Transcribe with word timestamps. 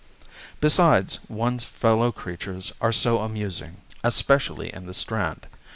Besides, 0.59 1.19
one's 1.29 1.63
fellow 1.63 2.11
creatures 2.11 2.73
are 2.81 2.91
so 2.91 3.19
amusing: 3.19 3.81
especially 4.03 4.73
in 4.73 4.87
the 4.87 4.95
Strand. 4.95 5.45